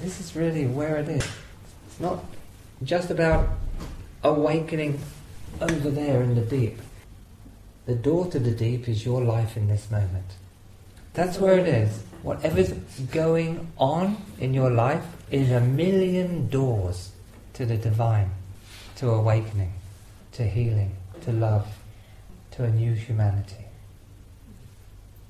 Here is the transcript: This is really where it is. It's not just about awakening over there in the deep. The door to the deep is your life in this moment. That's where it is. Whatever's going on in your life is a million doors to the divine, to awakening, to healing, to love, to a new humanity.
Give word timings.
This 0.00 0.20
is 0.20 0.36
really 0.36 0.66
where 0.66 0.96
it 0.96 1.08
is. 1.08 1.28
It's 1.86 2.00
not 2.00 2.24
just 2.84 3.10
about 3.10 3.48
awakening 4.22 5.00
over 5.60 5.90
there 5.90 6.22
in 6.22 6.34
the 6.34 6.42
deep. 6.42 6.80
The 7.86 7.94
door 7.94 8.26
to 8.30 8.38
the 8.38 8.52
deep 8.52 8.88
is 8.88 9.04
your 9.04 9.22
life 9.22 9.56
in 9.56 9.66
this 9.66 9.90
moment. 9.90 10.36
That's 11.14 11.38
where 11.38 11.58
it 11.58 11.66
is. 11.66 12.02
Whatever's 12.22 12.72
going 13.10 13.72
on 13.76 14.16
in 14.38 14.54
your 14.54 14.70
life 14.70 15.04
is 15.30 15.50
a 15.50 15.60
million 15.60 16.48
doors 16.48 17.10
to 17.54 17.66
the 17.66 17.76
divine, 17.76 18.30
to 18.96 19.10
awakening, 19.10 19.72
to 20.32 20.44
healing, 20.44 20.94
to 21.22 21.32
love, 21.32 21.66
to 22.52 22.64
a 22.64 22.70
new 22.70 22.92
humanity. 22.92 23.67